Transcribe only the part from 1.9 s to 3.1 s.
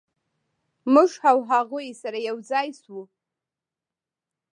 سره یو ځای شوو.